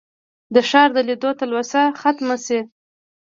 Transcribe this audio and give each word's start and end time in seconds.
د 0.53 0.55
ښار 0.69 0.89
د 0.95 0.97
لیدو 1.07 1.29
تلوسه 1.39 1.81
ختمه 2.01 2.35
شي. 2.45 2.59